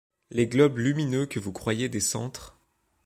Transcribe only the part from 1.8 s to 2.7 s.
des centres